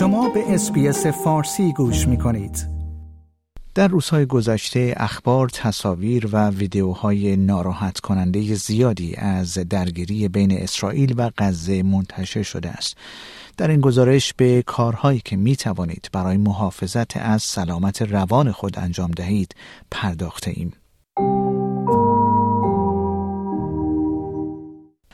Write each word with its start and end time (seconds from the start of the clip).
شما 0.00 0.28
به 0.28 0.54
اسپیس 0.54 1.06
فارسی 1.06 1.72
گوش 1.72 2.08
می 2.08 2.18
کنید. 2.18 2.66
در 3.74 3.88
روزهای 3.88 4.26
گذشته 4.26 4.94
اخبار، 4.96 5.48
تصاویر 5.48 6.28
و 6.32 6.50
ویدیوهای 6.50 7.36
ناراحت 7.36 8.00
کننده 8.00 8.54
زیادی 8.54 9.16
از 9.16 9.54
درگیری 9.54 10.28
بین 10.28 10.52
اسرائیل 10.52 11.14
و 11.16 11.30
غزه 11.38 11.82
منتشر 11.82 12.42
شده 12.42 12.70
است. 12.70 12.96
در 13.56 13.70
این 13.70 13.80
گزارش 13.80 14.34
به 14.34 14.62
کارهایی 14.62 15.20
که 15.24 15.36
می 15.36 15.56
توانید 15.56 16.08
برای 16.12 16.36
محافظت 16.36 17.16
از 17.16 17.42
سلامت 17.42 18.02
روان 18.02 18.52
خود 18.52 18.78
انجام 18.78 19.10
دهید 19.10 19.54
پرداخته 19.90 20.52
ایم. 20.56 20.72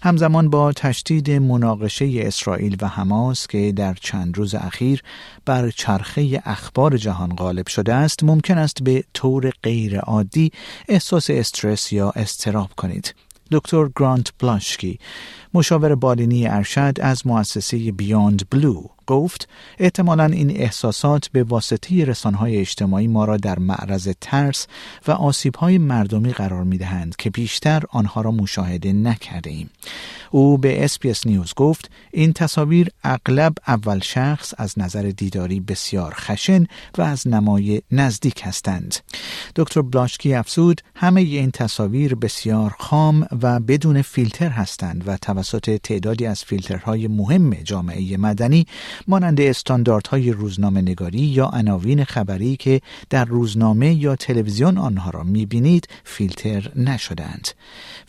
همزمان 0.07 0.51
با 0.51 0.73
تشدید 0.73 1.31
مناقشه 1.31 2.11
اسرائیل 2.17 2.77
و 2.81 2.89
حماس 2.89 3.47
که 3.47 3.73
در 3.73 3.95
چند 3.95 4.39
روز 4.39 4.55
اخیر 4.55 5.03
بر 5.45 5.71
چرخه 5.71 6.43
اخبار 6.45 6.97
جهان 6.97 7.37
غالب 7.37 7.67
شده 7.67 7.95
است 7.95 8.25
ممکن 8.25 8.59
است 8.59 8.83
به 8.83 9.05
طور 9.15 9.51
غیر 9.63 9.99
عادی 9.99 10.53
احساس 10.89 11.31
استرس 11.31 11.93
یا 11.93 12.11
استراب 12.11 12.71
کنید. 12.77 13.15
دکتر 13.51 13.89
گرانت 13.97 14.33
بلاشکی 14.39 14.99
مشاور 15.55 15.95
بالینی 15.95 16.49
ارشد 16.49 16.95
از 17.01 17.27
مؤسسه 17.27 17.93
بیاند 17.93 18.43
بلو. 18.51 18.83
گفت 19.07 19.49
احتمالا 19.79 20.25
این 20.25 20.51
احساسات 20.51 21.29
به 21.29 21.43
واسطه 21.43 22.05
رسانهای 22.05 22.57
اجتماعی 22.57 23.09
ما 23.09 23.25
را 23.25 23.37
در 23.37 23.59
معرض 23.59 24.09
ترس 24.21 24.67
و 25.09 25.11
آسیبهای 25.11 25.79
مردمی 25.79 26.33
قرار 26.33 26.65
می 26.65 26.79
دهند 26.79 27.17
که 27.17 27.31
بیشتر 27.31 27.83
آنها 27.91 28.21
را 28.21 28.31
مشاهده 28.31 28.93
نکرده 28.93 29.51
ایم. 29.51 29.71
او 30.31 30.59
به 30.59 30.85
SBS 30.85 31.27
News 31.27 31.55
گفت 31.55 31.91
این 32.13 32.33
تصاویر 32.33 32.89
اغلب 33.05 33.53
اول 33.67 33.99
شخص 33.99 34.55
از 34.59 34.79
نظر 34.79 35.03
دیداری 35.03 35.61
بسیار 35.61 36.15
خشن 36.17 36.67
و 36.99 37.03
از 37.03 37.29
نمای 37.29 37.83
نزدیک 37.91 38.41
هستند. 38.45 38.97
دکتر 39.57 39.83
بلاشکی 39.83 40.35
افزود 40.35 40.81
همه 40.95 41.21
این 41.21 41.51
تصاویر 41.51 42.15
بسیار 42.15 42.75
خام 42.79 43.27
و 43.43 43.61
بدون 43.61 44.03
فیلتر 44.03 44.49
هستند 44.49 45.09
و 45.09 45.17
توسط 45.17 45.81
تعدادی 45.83 46.27
از 46.27 46.45
فیلترهای 46.45 47.09
مهم 47.09 47.55
جامعه 47.55 48.17
مدنی 48.17 48.67
مانند 49.09 49.41
استانداردهای 49.41 50.33
روزنامه 50.33 50.81
نگاری 50.81 51.19
یا 51.19 51.47
عناوین 51.47 52.05
خبری 52.05 52.57
که 52.57 52.81
در 53.11 53.25
روزنامه 53.25 53.95
یا 53.95 54.17
تلویزیون 54.17 54.79
آنها 54.79 55.11
را 55.11 55.23
می‌بینید 55.23 55.89
فیلتر 56.05 56.71
نشدند. 56.77 57.49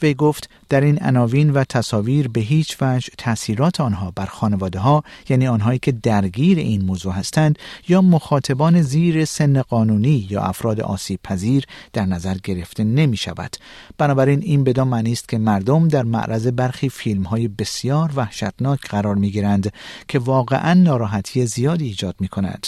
وی 0.02 0.14
گفت 0.14 0.50
در 0.70 0.82
این 0.82 1.00
عناوین 1.04 1.50
و 1.52 1.64
تصاویر 1.64 2.28
به 2.28 2.42
هیچ 2.42 2.78
وجه 2.82 3.10
تاثیرات 3.18 3.82
آنها 3.82 4.12
بر 4.16 4.26
خانواده 4.26 4.80
ها 4.80 5.04
یعنی 5.30 5.48
آنهایی 5.48 5.80
که 5.80 5.92
درگیر 5.92 6.58
این 6.58 6.86
موضوع 6.86 7.14
هستند 7.14 7.60
یا 7.88 8.02
مخاطبان 8.02 8.82
زیر 8.82 9.26
سن 9.26 9.62
قانونی 9.62 10.28
یا 10.30 10.42
افراد 10.42 10.82
آسیب 10.82 11.20
پذیر 11.24 11.66
در 11.94 12.06
نظر 12.06 12.38
گرفته 12.44 12.84
نمی 12.84 13.18
شود. 13.18 13.56
بنابراین 13.98 14.42
این 14.42 14.64
بدان 14.64 14.88
معنی 14.88 15.12
است 15.12 15.30
که 15.30 15.38
مردم 15.38 15.88
در 15.88 16.04
معرض 16.04 16.48
برخی 16.48 16.90
فیلم 16.90 17.24
های 17.24 17.48
بسیار 17.48 18.12
وحشتناک 18.16 18.80
قرار 18.82 19.16
می 19.16 19.32
گیرند 19.32 19.74
که 20.08 20.20
واقعا 20.20 20.77
ناراحتی 20.84 21.46
زیادی 21.46 21.86
ایجاد 21.86 22.16
می 22.20 22.28
کند. 22.28 22.68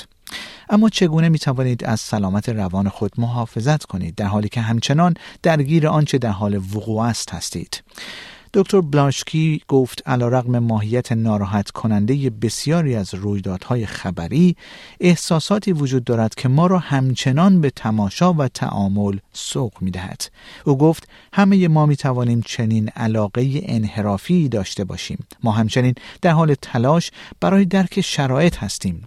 اما 0.70 0.90
چگونه 0.90 1.30
می 1.30 1.40
توانید 1.40 1.84
از 1.84 2.00
سلامت 2.00 2.50
روان 2.50 2.90
خود 2.90 3.12
محافظت 3.18 3.84
کنید 3.84 4.16
در 4.16 4.26
حالی 4.26 4.50
که 4.50 4.62
همچنان 4.62 5.14
درگیر 5.44 5.88
آنچه 5.88 6.18
در 6.18 6.30
حال 6.30 6.56
وقوع 6.56 7.04
است 7.04 7.34
هستید 7.34 7.84
دکتر 8.54 8.82
بلاشکی 8.82 9.62
گفت 9.68 10.04
علیرغم 10.06 10.60
ماهیت 10.60 11.12
ناراحت 11.12 11.72
کننده 11.72 12.30
بسیاری 12.30 12.96
از 12.96 13.14
رویدادهای 13.14 13.86
خبری 13.86 14.56
احساساتی 15.00 15.72
وجود 15.72 16.04
دارد 16.04 16.36
که 16.36 16.50
ما 16.50 16.68
را 16.68 16.80
همچنان 16.80 17.62
به 17.62 17.70
تماشا 17.70 18.34
و 18.34 18.48
تعامل 18.48 19.18
سوق 19.34 19.74
می 19.82 19.92
دهد. 19.92 20.22
او 20.66 20.78
گفت 20.78 21.10
همه 21.34 21.68
ما 21.68 21.86
می 21.86 21.96
توانیم 21.96 22.42
چنین 22.42 22.90
علاقه 22.90 23.62
انحرافی 23.64 24.50
داشته 24.50 24.84
باشیم. 24.84 25.28
ما 25.44 25.52
همچنین 25.52 25.96
در 26.22 26.32
حال 26.32 26.56
تلاش 26.62 27.12
برای 27.40 27.66
درک 27.66 28.02
شرایط 28.02 28.58
هستیم. 28.58 29.04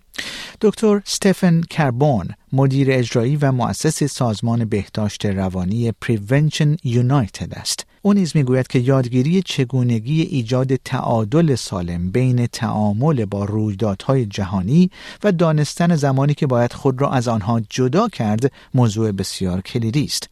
دکتر 0.60 1.00
استفن 1.04 1.60
کربون 1.60 2.28
مدیر 2.53 2.88
اجرایی 2.91 3.36
و 3.36 3.53
مؤسس 3.53 4.04
سازمان 4.04 4.64
بهداشت 4.64 5.26
روانی 5.26 5.92
Prevention 5.92 6.76
United 6.84 7.54
است. 7.54 7.86
او 8.04 8.12
نیز 8.12 8.36
می‌گوید 8.36 8.66
که 8.66 8.78
یادگیری 8.78 9.42
چگونگی 9.42 10.22
ایجاد 10.22 10.76
تعادل 10.76 11.54
سالم 11.54 12.10
بین 12.10 12.46
تعامل 12.46 13.24
با 13.24 13.44
رویدادهای 13.44 14.26
جهانی 14.26 14.90
و 15.24 15.32
دانستن 15.32 15.96
زمانی 15.96 16.34
که 16.34 16.46
باید 16.46 16.72
خود 16.72 17.00
را 17.00 17.10
از 17.10 17.28
آنها 17.28 17.60
جدا 17.68 18.08
کرد 18.08 18.52
موضوع 18.74 19.12
بسیار 19.12 19.60
کلیدی 19.60 20.04
است 20.04 20.30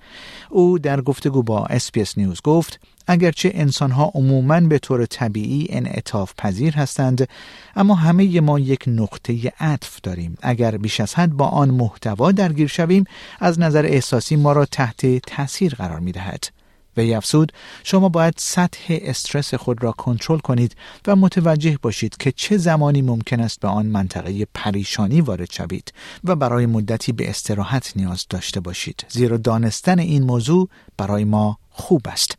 او 0.50 0.78
در 0.78 1.00
گفتگو 1.00 1.42
با 1.42 1.66
SBS 1.66 2.18
News 2.18 2.40
گفت 2.44 2.80
اگرچه 3.06 3.50
انسانها 3.54 4.12
عموماً 4.14 4.60
به 4.60 4.78
طور 4.78 5.06
طبیعی 5.06 5.66
انعطاف 5.70 6.32
پذیر 6.38 6.74
هستند 6.74 7.28
اما 7.76 7.94
همه 7.94 8.40
ما 8.40 8.58
یک 8.58 8.84
نقطه 8.86 9.52
عطف 9.60 10.00
داریم 10.02 10.38
اگر 10.42 10.76
بیش 10.76 11.00
از 11.00 11.14
حد 11.14 11.32
با 11.32 11.46
آن 11.46 11.70
محتوا 11.70 12.32
درگیر 12.32 12.68
شویم 12.68 13.04
از 13.40 13.60
نظر 13.60 13.86
احساسی 13.86 14.36
ما 14.36 14.52
را 14.52 14.64
تحت 14.64 15.18
تاثیر 15.18 15.74
قرار 15.74 16.00
می 16.00 16.12
دهد. 16.12 16.59
وی 16.96 17.14
افزود 17.14 17.52
شما 17.84 18.08
باید 18.08 18.34
سطح 18.38 18.98
استرس 19.02 19.54
خود 19.54 19.82
را 19.82 19.92
کنترل 19.92 20.38
کنید 20.38 20.76
و 21.06 21.16
متوجه 21.16 21.78
باشید 21.82 22.16
که 22.16 22.32
چه 22.32 22.56
زمانی 22.56 23.02
ممکن 23.02 23.40
است 23.40 23.60
به 23.60 23.68
آن 23.68 23.86
منطقه 23.86 24.46
پریشانی 24.54 25.20
وارد 25.20 25.52
شوید 25.52 25.92
و 26.24 26.36
برای 26.36 26.66
مدتی 26.66 27.12
به 27.12 27.30
استراحت 27.30 27.92
نیاز 27.96 28.26
داشته 28.30 28.60
باشید 28.60 29.04
زیرا 29.08 29.36
دانستن 29.36 29.98
این 29.98 30.22
موضوع 30.22 30.68
برای 30.96 31.24
ما 31.24 31.58
خوب 31.70 32.02
است. 32.04 32.38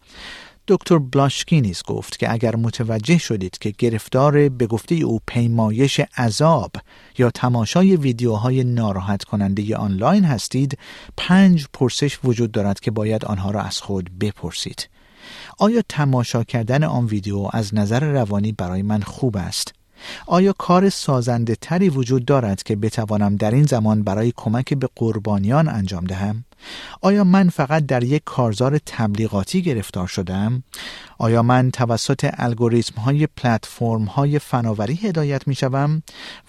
دکتر 0.71 0.97
بلاشکی 0.97 1.61
نیز 1.61 1.83
گفت 1.83 2.19
که 2.19 2.31
اگر 2.31 2.55
متوجه 2.55 3.17
شدید 3.17 3.57
که 3.57 3.73
گرفتار 3.77 4.49
به 4.49 4.67
گفته 4.67 4.95
او 4.95 5.19
پیمایش 5.27 6.01
عذاب 6.17 6.71
یا 7.17 7.31
تماشای 7.31 7.95
ویدیوهای 7.95 8.63
ناراحت 8.63 9.23
کننده 9.23 9.75
آنلاین 9.75 10.23
هستید 10.23 10.77
پنج 11.17 11.67
پرسش 11.73 12.19
وجود 12.23 12.51
دارد 12.51 12.79
که 12.79 12.91
باید 12.91 13.25
آنها 13.25 13.51
را 13.51 13.61
از 13.61 13.77
خود 13.77 14.09
بپرسید. 14.19 14.89
آیا 15.57 15.81
تماشا 15.89 16.43
کردن 16.43 16.83
آن 16.83 17.05
ویدیو 17.05 17.49
از 17.53 17.75
نظر 17.75 18.03
روانی 18.03 18.51
برای 18.51 18.81
من 18.81 19.01
خوب 19.01 19.37
است؟ 19.37 19.80
آیا 20.27 20.53
کار 20.57 20.89
سازنده 20.89 21.55
تری 21.55 21.89
وجود 21.89 22.25
دارد 22.25 22.63
که 22.63 22.75
بتوانم 22.75 23.35
در 23.35 23.51
این 23.51 23.63
زمان 23.63 24.03
برای 24.03 24.33
کمک 24.35 24.73
به 24.73 24.89
قربانیان 24.95 25.67
انجام 25.67 26.03
دهم؟ 26.03 26.45
آیا 27.01 27.23
من 27.23 27.49
فقط 27.49 27.85
در 27.85 28.03
یک 28.03 28.21
کارزار 28.25 28.77
تبلیغاتی 28.85 29.61
گرفتار 29.61 30.07
شدم؟ 30.07 30.63
آیا 31.17 31.43
من 31.43 31.71
توسط 31.71 32.29
الگوریتم 32.37 33.01
های 33.01 33.27
پلتفرم 33.27 34.03
های 34.03 34.39
فناوری 34.39 34.93
هدایت 34.93 35.47
می 35.47 35.55
شوم؟ 35.55 36.03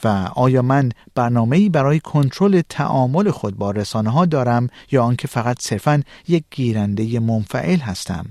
و 0.05 0.09
آیا 0.35 0.63
من 0.63 0.89
برنامه 1.15 1.69
برای 1.69 2.01
کنترل 2.01 2.63
تعامل 2.69 3.31
خود 3.31 3.57
با 3.57 3.71
رسانه 3.71 4.11
ها 4.11 4.27
دارم 4.27 4.69
یا 4.91 5.05
آنکه 5.05 5.29
فقط 5.29 5.63
صرفا 5.63 6.03
یک 6.29 6.45
گیرنده 6.51 7.21
منفعل 7.21 7.79
هستم؟ 7.79 8.27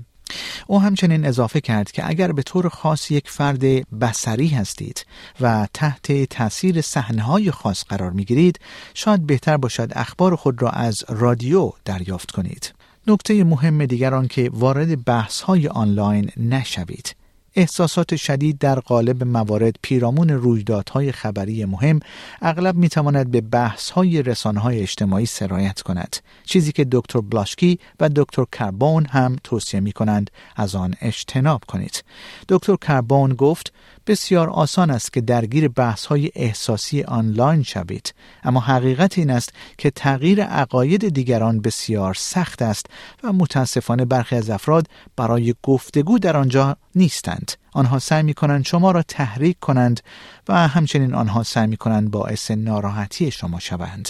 او 0.66 0.80
همچنین 0.80 1.26
اضافه 1.26 1.60
کرد 1.60 1.92
که 1.92 2.08
اگر 2.08 2.32
به 2.32 2.42
طور 2.42 2.68
خاص 2.68 3.10
یک 3.10 3.30
فرد 3.30 3.64
بسری 3.98 4.48
هستید 4.48 5.06
و 5.40 5.68
تحت 5.74 6.24
تاثیر 6.24 6.80
صحنه‌های 6.80 7.50
خاص 7.50 7.84
قرار 7.84 8.10
می‌گیرید 8.10 8.60
شاید 8.94 9.26
بهتر 9.26 9.56
باشد 9.56 9.92
اخبار 9.92 10.36
خود 10.36 10.62
را 10.62 10.70
از 10.70 11.04
رادیو 11.08 11.72
دریافت 11.84 12.30
کنید. 12.30 12.72
نکته 13.06 13.44
مهم 13.44 13.86
دیگر 13.86 14.14
آن 14.14 14.28
که 14.28 14.50
وارد 14.52 15.04
بحث 15.04 15.40
های 15.40 15.68
آنلاین 15.68 16.30
نشوید. 16.36 17.14
احساسات 17.54 18.16
شدید 18.16 18.58
در 18.58 18.80
قالب 18.80 19.24
موارد 19.24 19.76
پیرامون 19.82 20.28
رویدادهای 20.28 21.12
خبری 21.12 21.64
مهم 21.64 22.00
اغلب 22.42 22.76
می‌تواند 22.76 23.30
به 23.30 23.40
بحث‌های 23.40 24.22
رسانه‌های 24.22 24.80
اجتماعی 24.80 25.26
سرایت 25.26 25.80
کند. 25.82 26.16
چیزی 26.44 26.72
که 26.72 26.86
دکتر 26.92 27.20
بلاشکی 27.20 27.78
و 28.00 28.08
دکتر 28.16 28.44
کربون 28.52 29.06
هم 29.06 29.36
توصیه 29.44 29.80
می 29.80 29.92
کنند 29.92 30.30
از 30.56 30.74
آن 30.74 30.94
اجتناب 31.00 31.64
کنید. 31.68 32.04
دکتر 32.48 32.76
کربون 32.76 33.34
گفت 33.34 33.72
بسیار 34.06 34.50
آسان 34.50 34.90
است 34.90 35.12
که 35.12 35.20
درگیر 35.20 35.68
بحث 35.68 36.06
های 36.06 36.30
احساسی 36.34 37.02
آنلاین 37.02 37.62
شوید 37.62 38.14
اما 38.44 38.60
حقیقت 38.60 39.18
این 39.18 39.30
است 39.30 39.52
که 39.78 39.90
تغییر 39.90 40.42
عقاید 40.42 41.08
دیگران 41.08 41.60
بسیار 41.60 42.14
سخت 42.14 42.62
است 42.62 42.86
و 43.24 43.32
متاسفانه 43.32 44.04
برخی 44.04 44.36
از 44.36 44.50
افراد 44.50 44.86
برای 45.16 45.54
گفتگو 45.62 46.18
در 46.18 46.36
آنجا 46.36 46.76
نیستند. 46.94 47.41
آنها 47.72 47.98
سعی 47.98 48.22
می 48.22 48.34
کنند 48.34 48.66
شما 48.66 48.90
را 48.90 49.02
تحریک 49.02 49.58
کنند 49.60 50.00
و 50.48 50.68
همچنین 50.68 51.14
آنها 51.14 51.42
سعی 51.42 51.66
می 51.66 51.76
کنند 51.76 52.10
باعث 52.10 52.50
ناراحتی 52.50 53.30
شما 53.30 53.58
شوند 53.58 54.08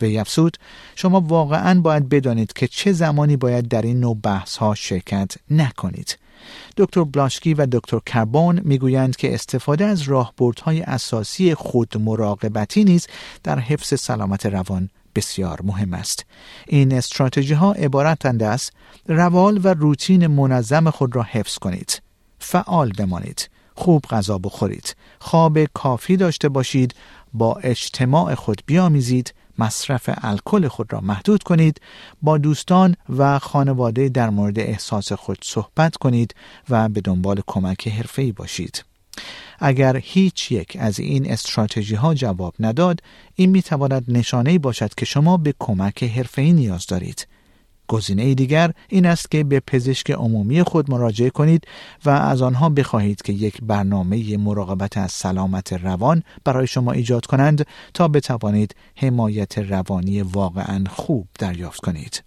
وی 0.00 0.18
افسود 0.18 0.56
شما 0.94 1.20
واقعا 1.20 1.80
باید 1.80 2.08
بدانید 2.08 2.52
که 2.52 2.68
چه 2.68 2.92
زمانی 2.92 3.36
باید 3.36 3.68
در 3.68 3.82
این 3.82 4.00
نوع 4.00 4.16
بحث 4.22 4.56
ها 4.56 4.74
شرکت 4.74 5.34
نکنید 5.50 6.18
دکتر 6.76 7.04
بلاشکی 7.04 7.54
و 7.54 7.66
دکتر 7.72 8.00
کربون 8.06 8.60
می‌گویند 8.64 9.16
که 9.16 9.34
استفاده 9.34 9.84
از 9.84 10.02
راهبردهای 10.02 10.82
اساسی 10.82 11.54
خود 11.54 12.02
مراقبتی 12.02 12.84
نیز 12.84 13.06
در 13.42 13.58
حفظ 13.58 14.00
سلامت 14.00 14.46
روان 14.46 14.90
بسیار 15.14 15.60
مهم 15.64 15.94
است. 15.94 16.24
این 16.66 16.92
استراتژی 16.92 17.54
ها 17.54 17.72
عبارتند 17.72 18.42
از 18.42 18.70
روال 19.06 19.60
و 19.64 19.74
روتین 19.74 20.26
منظم 20.26 20.90
خود 20.90 21.16
را 21.16 21.22
حفظ 21.22 21.58
کنید. 21.58 22.05
فعال 22.48 22.92
بمانید. 22.98 23.50
خوب 23.74 24.04
غذا 24.10 24.38
بخورید. 24.38 24.96
خواب 25.18 25.64
کافی 25.64 26.16
داشته 26.16 26.48
باشید. 26.48 26.94
با 27.32 27.54
اجتماع 27.54 28.34
خود 28.34 28.62
بیامیزید. 28.66 29.34
مصرف 29.58 30.10
الکل 30.22 30.68
خود 30.68 30.92
را 30.92 31.00
محدود 31.00 31.42
کنید 31.42 31.80
با 32.22 32.38
دوستان 32.38 32.96
و 33.08 33.38
خانواده 33.38 34.08
در 34.08 34.30
مورد 34.30 34.58
احساس 34.58 35.12
خود 35.12 35.38
صحبت 35.42 35.96
کنید 35.96 36.34
و 36.68 36.88
به 36.88 37.00
دنبال 37.00 37.42
کمک 37.46 37.88
حرفه‌ای 37.88 38.32
باشید 38.32 38.84
اگر 39.58 39.96
هیچ 39.96 40.52
یک 40.52 40.76
از 40.80 40.98
این 41.00 41.30
استراتژی 41.30 41.94
ها 41.94 42.14
جواب 42.14 42.54
نداد 42.60 43.00
این 43.34 43.50
می 43.50 43.62
تواند 43.62 44.04
نشانه 44.08 44.58
باشد 44.58 44.94
که 44.94 45.04
شما 45.04 45.36
به 45.36 45.54
کمک 45.58 46.04
حرفه‌ای 46.04 46.52
نیاز 46.52 46.86
دارید 46.86 47.26
گزینه 47.88 48.34
دیگر 48.34 48.72
این 48.88 49.06
است 49.06 49.30
که 49.30 49.44
به 49.44 49.60
پزشک 49.60 50.10
عمومی 50.10 50.62
خود 50.62 50.90
مراجعه 50.90 51.30
کنید 51.30 51.64
و 52.04 52.10
از 52.10 52.42
آنها 52.42 52.68
بخواهید 52.68 53.22
که 53.22 53.32
یک 53.32 53.58
برنامه 53.62 54.36
مراقبت 54.36 54.98
از 54.98 55.12
سلامت 55.12 55.72
روان 55.72 56.22
برای 56.44 56.66
شما 56.66 56.92
ایجاد 56.92 57.26
کنند 57.26 57.66
تا 57.94 58.08
بتوانید 58.08 58.74
حمایت 58.96 59.58
روانی 59.58 60.22
واقعا 60.22 60.84
خوب 60.90 61.28
دریافت 61.38 61.80
کنید. 61.80 62.25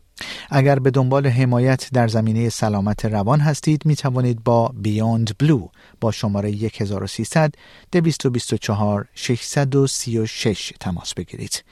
اگر 0.49 0.79
به 0.79 0.91
دنبال 0.91 1.27
حمایت 1.27 1.89
در 1.93 2.07
زمینه 2.07 2.49
سلامت 2.49 3.05
روان 3.05 3.39
هستید 3.39 3.85
می 3.85 3.95
توانید 3.95 4.43
با 4.43 4.67
بیاند 4.67 5.37
بلو 5.37 5.67
با 6.01 6.11
شماره 6.11 6.51
1300 6.51 7.53
224 7.91 9.05
636 9.15 10.73
تماس 10.79 11.13
بگیرید. 11.13 11.63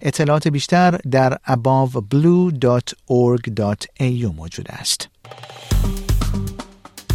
اطلاعات 0.00 0.48
بیشتر 0.48 0.90
در 0.90 1.38
aboveblue.org.au 1.46 4.34
موجود 4.36 4.66
است. 4.68 5.08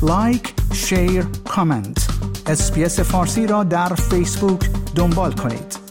لایک، 0.01 0.53
شیر، 0.73 1.25
کامنت. 1.45 2.07
اسپیس 2.47 2.99
فارسی 2.99 3.47
را 3.47 3.63
در 3.63 3.95
فیسبوک 3.95 4.69
دنبال 4.95 5.31
کنید. 5.31 5.84